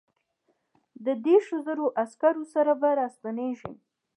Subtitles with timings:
[1.05, 3.73] د دیرشو زرو عسکرو سره به را ستنېږي.